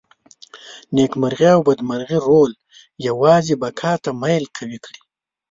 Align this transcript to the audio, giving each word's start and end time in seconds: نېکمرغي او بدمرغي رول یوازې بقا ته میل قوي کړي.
نېکمرغي 0.95 1.49
او 1.55 1.61
بدمرغي 1.67 2.17
رول 2.27 2.51
یوازې 3.07 3.53
بقا 3.61 3.93
ته 4.03 4.09
میل 4.21 4.43
قوي 4.55 4.79
کړي. 4.85 5.01